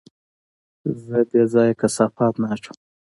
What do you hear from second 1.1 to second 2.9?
بېځايه کثافات نه اچوم.